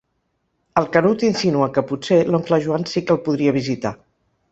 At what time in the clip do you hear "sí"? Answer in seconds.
2.95-3.05